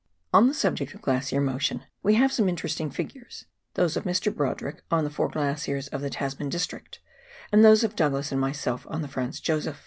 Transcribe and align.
On 0.33 0.47
the 0.47 0.55
subject 0.55 0.95
of 0.95 1.03
glacier 1.03 1.39
motion 1.39 1.83
we 2.01 2.15
have 2.15 2.31
some 2.31 2.49
interesting 2.49 2.89
figures— 2.89 3.45
those 3.75 3.95
of 3.95 4.03
Mr. 4.03 4.33
Brodrick 4.35 4.81
on 4.89 5.03
the 5.03 5.11
four 5.11 5.29
glaciers 5.29 5.89
of 5.89 6.01
the 6.01 6.09
Tasman 6.09 6.49
district, 6.49 6.99
and 7.51 7.63
those 7.63 7.83
of 7.83 7.95
Douglas 7.95 8.31
and 8.31 8.41
myself 8.41 8.87
on 8.89 9.03
the 9.03 9.07
Franz 9.07 9.39
Josef. 9.39 9.79